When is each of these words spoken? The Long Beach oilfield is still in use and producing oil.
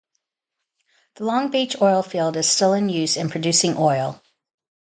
The 1.17 1.25
Long 1.25 1.51
Beach 1.51 1.75
oilfield 1.77 2.35
is 2.35 2.49
still 2.49 2.73
in 2.73 2.89
use 2.89 3.17
and 3.17 3.29
producing 3.29 3.77
oil. 3.77 4.19